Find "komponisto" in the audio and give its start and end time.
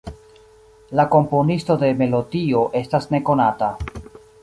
1.17-1.77